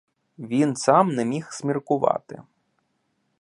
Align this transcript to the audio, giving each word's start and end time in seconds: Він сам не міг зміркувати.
Він 0.39 0.75
сам 0.75 1.07
не 1.15 1.25
міг 1.25 1.49
зміркувати. 1.53 2.43